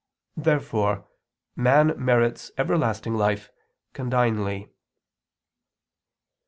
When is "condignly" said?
3.93-4.71